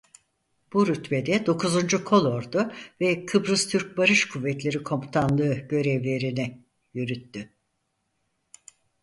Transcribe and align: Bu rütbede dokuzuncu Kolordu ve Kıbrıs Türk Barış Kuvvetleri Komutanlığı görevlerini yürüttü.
Bu 0.73 0.87
rütbede 0.87 1.45
dokuzuncu 1.45 2.03
Kolordu 2.05 2.71
ve 3.01 3.25
Kıbrıs 3.25 3.67
Türk 3.69 3.97
Barış 3.97 4.27
Kuvvetleri 4.27 4.83
Komutanlığı 4.83 5.53
görevlerini 5.53 6.63
yürüttü. 6.93 7.49